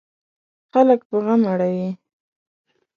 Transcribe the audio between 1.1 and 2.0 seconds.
غم اړوي.